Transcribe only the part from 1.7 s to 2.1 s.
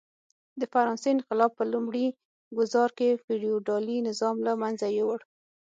لومړي